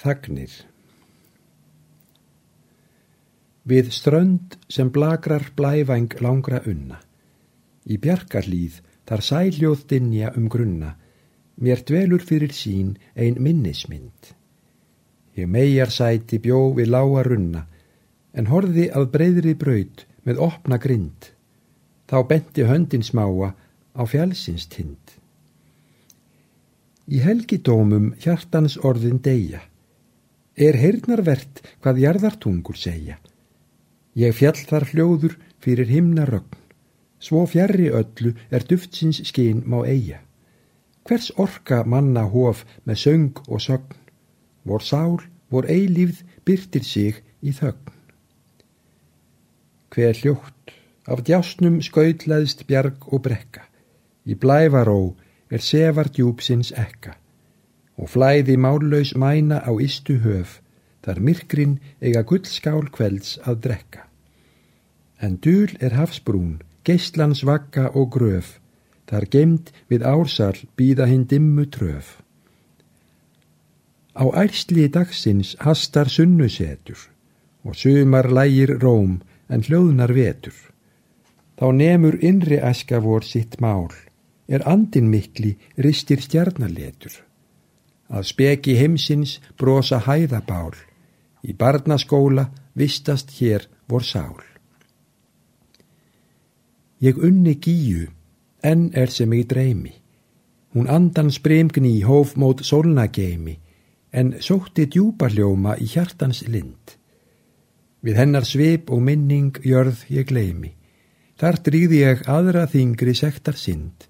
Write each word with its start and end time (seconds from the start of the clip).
Þagnir. 0.00 0.52
Við 3.68 3.90
strönd 3.92 4.56
sem 4.72 4.88
blagrar 4.88 5.50
blævæng 5.58 6.14
langra 6.24 6.62
unna, 6.64 7.02
í 7.84 7.98
bjarkarlíð 8.00 8.80
þar 9.04 9.24
sæljóð 9.26 9.84
dinja 9.92 10.32
um 10.40 10.48
grunna, 10.48 10.94
mér 11.60 11.84
dvelur 11.84 12.24
fyrir 12.24 12.56
sín 12.56 12.94
ein 13.12 13.36
minnismynd. 13.44 14.32
Ég 15.36 15.52
megar 15.52 15.92
sæti 15.92 16.40
bjó 16.40 16.70
við 16.80 16.94
lága 16.96 17.26
runna, 17.28 17.66
en 18.32 18.48
horði 18.48 18.88
að 18.96 19.10
breyðri 19.12 19.54
braut 19.54 20.06
með 20.24 20.40
opna 20.48 20.80
grind, 20.80 21.32
þá 22.08 22.24
benti 22.30 22.64
höndin 22.64 23.04
smáa 23.04 23.52
á 23.92 24.02
fjálsins 24.08 24.64
tind. 24.72 25.18
Í 27.04 27.20
helgidómum 27.20 28.14
hjartans 28.22 28.78
orðin 28.80 29.20
deyja, 29.20 29.60
er 30.60 30.76
heyrnarvert 30.76 31.62
hvað 31.80 32.00
jarðartungur 32.04 32.76
segja. 32.76 33.16
Ég 34.18 34.34
fjall 34.36 34.58
þar 34.68 34.88
hljóður 34.90 35.36
fyrir 35.62 35.88
himna 35.88 36.26
rögn, 36.28 36.58
svo 37.20 37.46
fjarrri 37.48 37.88
öllu 37.88 38.34
er 38.52 38.66
duftsins 38.68 39.22
skín 39.30 39.62
má 39.64 39.80
eiga. 39.86 40.20
Hvers 41.08 41.30
orka 41.40 41.80
manna 41.84 42.26
hof 42.28 42.64
með 42.84 43.00
söng 43.04 43.40
og 43.48 43.62
sögn, 43.64 43.96
vor 44.68 44.84
sál, 44.84 45.16
vor 45.48 45.64
eilífð 45.64 46.20
byrtir 46.44 46.84
sig 46.84 47.22
í 47.40 47.54
þögn. 47.56 47.96
Hver 49.90 50.20
hljótt, 50.20 50.74
af 51.10 51.24
djásnum 51.26 51.80
skautlaðist 51.82 52.66
bjarg 52.68 53.08
og 53.08 53.24
brekka, 53.24 53.64
í 54.28 54.36
blævaró 54.36 55.16
er 55.50 55.64
sefar 55.64 56.12
djúpsins 56.12 56.70
ekka 56.76 57.16
og 58.00 58.08
flæði 58.08 58.56
mállaus 58.56 59.12
mæna 59.12 59.60
á 59.60 59.72
istu 59.76 60.16
höf, 60.24 60.58
þar 61.04 61.20
myrkrin 61.20 61.76
eiga 62.00 62.22
gullskál 62.24 62.88
kvelds 62.88 63.36
að 63.44 63.60
drekka. 63.66 64.06
En 65.20 65.36
dúl 65.44 65.76
er 65.84 65.96
hafsbrún, 66.00 66.62
geistlans 66.84 67.44
vakka 67.44 67.90
og 67.92 68.08
gröf, 68.16 68.56
þar 69.08 69.28
gemd 69.32 69.70
við 69.92 70.06
ársal 70.08 70.56
býða 70.76 71.10
hinn 71.12 71.28
dimmu 71.28 71.68
tröf. 71.68 72.16
Á 74.16 74.24
ærsli 74.32 74.88
dagsins 74.88 75.54
hastar 75.60 76.08
sunnusetur 76.08 76.98
og 77.64 77.76
sumar 77.76 78.30
lægir 78.32 78.78
róm 78.80 79.20
en 79.52 79.64
hljóðnar 79.64 80.12
vetur. 80.16 80.56
Þá 81.60 81.66
nemur 81.76 82.16
innri 82.24 82.56
aska 82.56 83.00
vor 83.04 83.24
sitt 83.24 83.60
mál, 83.60 83.92
er 84.48 84.64
andin 84.64 85.10
mikli 85.12 85.58
ristir 85.76 86.24
stjarnaletur 86.24 87.20
að 88.10 88.26
speki 88.32 88.76
heimsins 88.78 89.38
brosa 89.58 90.00
hæðabál, 90.04 90.74
í 91.46 91.54
barnaskóla 91.56 92.50
vistast 92.76 93.32
hér 93.38 93.68
vor 93.88 94.04
sál. 94.04 94.42
Ég 97.00 97.16
unni 97.16 97.56
gíu, 97.56 98.10
enn 98.62 98.90
er 98.92 99.08
sem 99.08 99.32
ég 99.32 99.46
dreymi, 99.48 99.94
hún 100.74 100.90
andans 100.90 101.40
bremgni 101.40 102.00
hóf 102.04 102.36
mót 102.36 102.64
solnageimi, 102.66 103.56
en 104.12 104.34
sótti 104.42 104.88
djúparljóma 104.90 105.78
í 105.78 105.86
hjartans 105.86 106.42
lind. 106.50 106.98
Við 108.02 108.18
hennar 108.18 108.44
svip 108.48 108.90
og 108.90 109.00
minning 109.06 109.56
jörð 109.64 110.02
ég 110.10 110.28
gleimi, 110.28 110.74
þar 111.40 111.62
drýði 111.64 112.02
ég 112.02 112.24
aðra 112.28 112.66
þingri 112.68 113.14
sektar 113.16 113.56
synd, 113.56 114.08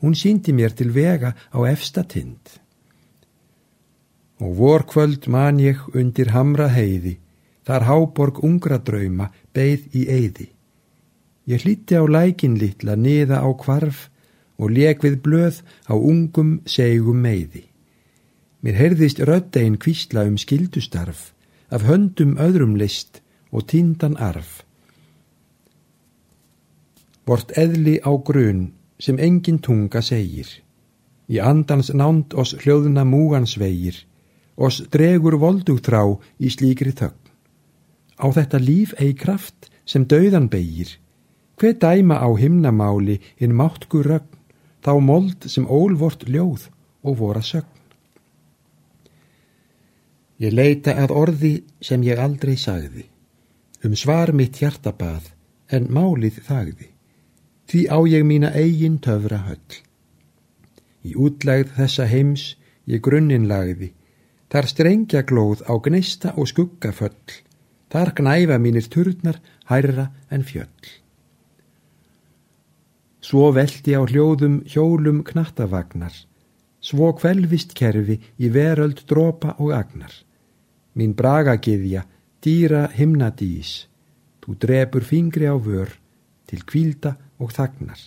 hún 0.00 0.14
síndi 0.16 0.54
mér 0.54 0.72
til 0.76 0.92
vega 0.94 1.34
á 1.52 1.58
efsta 1.68 2.04
tind 2.08 2.63
og 4.40 4.56
vorkvöld 4.58 5.28
man 5.28 5.60
ég 5.62 5.80
undir 5.94 6.32
hamra 6.34 6.68
heiði, 6.72 7.18
þar 7.66 7.86
háborg 7.88 8.40
ungra 8.44 8.78
drauma 8.78 9.30
beigð 9.54 9.94
í 9.94 10.06
eyði. 10.10 10.48
Ég 11.46 11.62
hlíti 11.64 11.96
á 11.96 12.04
lækin 12.08 12.56
litla 12.58 12.96
niða 12.96 13.44
á 13.44 13.48
kvarf 13.52 14.08
og 14.58 14.70
leik 14.70 15.04
við 15.04 15.20
blöð 15.24 15.60
á 15.88 15.94
ungum 15.94 16.60
segum 16.66 17.20
meiði. 17.20 17.64
Mér 18.64 18.78
heyrðist 18.80 19.20
röddein 19.20 19.76
kvísla 19.76 20.24
um 20.24 20.38
skildustarf, 20.40 21.34
af 21.70 21.84
höndum 21.84 22.36
öðrum 22.40 22.76
list 22.80 23.20
og 23.52 23.66
tindan 23.68 24.16
arf. 24.16 24.62
Vort 27.26 27.52
eðli 27.56 27.98
á 28.00 28.12
grun 28.16 28.72
sem 28.98 29.18
engin 29.18 29.58
tunga 29.58 30.00
segir, 30.04 30.48
í 31.28 31.40
andans 31.40 31.90
nánd 31.92 32.34
oss 32.40 32.54
hljóðuna 32.62 33.04
múgans 33.04 33.56
vegir, 33.60 33.96
Oss 34.56 34.82
dregur 34.90 35.36
voldugtrá 35.42 36.02
í 36.38 36.50
slíkri 36.50 36.92
þögn. 36.94 37.20
Á 38.22 38.26
þetta 38.30 38.60
líf 38.62 38.94
eigi 39.00 39.16
kraft 39.18 39.70
sem 39.84 40.06
dauðan 40.06 40.48
beigir, 40.48 40.94
hver 41.58 41.74
dæma 41.78 42.20
á 42.22 42.28
himnamáli 42.38 43.20
hinn 43.40 43.56
máttgur 43.58 44.06
rögn, 44.06 44.30
þá 44.84 44.92
mold 45.00 45.48
sem 45.50 45.66
ólvort 45.66 46.26
ljóð 46.28 46.68
og 47.02 47.18
voru 47.18 47.42
að 47.42 47.50
sögn. 47.50 47.72
Ég 50.42 50.54
leita 50.54 50.94
að 50.98 51.14
orði 51.14 51.52
sem 51.80 52.02
ég 52.02 52.18
aldrei 52.18 52.56
sagði, 52.58 53.06
um 53.86 53.94
svar 53.96 54.32
mitt 54.34 54.58
hjartabað 54.60 55.30
en 55.72 55.90
málið 55.94 56.40
þagði, 56.46 56.88
því 57.70 57.80
á 57.90 57.98
ég 58.10 58.26
mína 58.26 58.50
eigin 58.54 58.98
töfra 58.98 59.40
höll. 59.46 59.78
Í 61.04 61.14
útlægð 61.14 61.74
þessa 61.78 62.08
heims 62.10 62.54
ég 62.90 63.02
grunninn 63.04 63.48
lagði, 63.48 63.92
Þar 64.52 64.68
strengja 64.70 65.22
glóð 65.26 65.64
á 65.66 65.74
gnista 65.82 66.34
og 66.38 66.48
skuggaföll, 66.50 67.40
þar 67.90 68.12
gnæfa 68.18 68.58
mínir 68.60 68.86
turnar 68.90 69.40
hærra 69.70 70.10
en 70.30 70.44
fjöll. 70.44 70.92
Svo 73.24 73.48
veldi 73.56 73.96
á 73.96 74.04
hljóðum 74.04 74.60
hjólum 74.68 75.22
knattavagnar, 75.24 76.12
svo 76.84 77.14
kvelvist 77.16 77.72
kerfi 77.78 78.18
í 78.36 78.50
veröld 78.52 79.06
dropa 79.08 79.56
og 79.58 79.72
agnar. 79.72 80.12
Mín 80.94 81.14
bragagiðja, 81.16 82.04
dýra 82.44 82.90
himnadís, 82.92 83.86
þú 84.44 84.58
drefur 84.60 85.06
fingri 85.08 85.48
á 85.48 85.56
vör 85.56 85.96
til 86.46 86.60
kvílda 86.68 87.16
og 87.40 87.56
þagnar. 87.56 87.98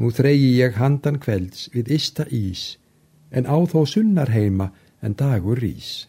Nú 0.00 0.08
þregi 0.14 0.50
ég 0.56 0.78
handan 0.80 1.18
kvelds 1.20 1.68
við 1.74 1.92
ista 1.98 2.24
ís, 2.32 2.78
en 3.30 3.44
á 3.44 3.56
þó 3.68 3.84
sunnar 3.84 4.32
heima 4.32 4.70
en 5.02 5.14
dagur 5.14 5.58
rís. 5.58 6.08